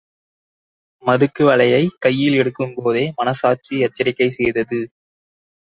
மதுக்குவளையைக் 1.03 1.93
கையில் 1.99 2.37
எடுக்கும்போதே 2.37 3.05
மனசாட்சி 3.15 3.79
எச்சரிக்கை 3.79 4.29
செய்தது. 4.29 4.79